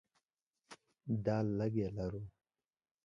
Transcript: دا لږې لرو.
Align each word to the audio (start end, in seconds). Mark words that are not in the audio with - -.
دا 1.25 1.37
لږې 1.57 1.87
لرو. 1.97 2.21